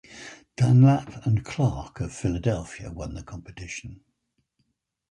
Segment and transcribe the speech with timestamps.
[0.57, 4.01] Dunlap and Clarke of Philadelphia won the competition.